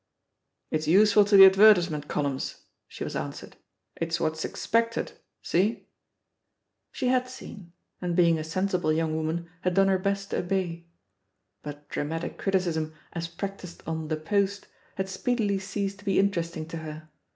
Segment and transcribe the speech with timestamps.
[0.71, 3.55] It's useful to the advertisement columns," she was answered;
[3.95, 5.11] "it's what's expected.
[5.43, 5.89] See?"
[6.91, 10.87] She had seen, and being a sensible young woman had done her best to obey.
[11.61, 16.77] But dramatic criticism as practised on The Post had speedily ceased to be interesting to
[16.77, 17.07] her.